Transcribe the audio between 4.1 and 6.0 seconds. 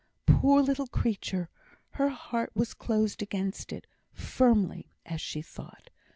firmly, as she thought.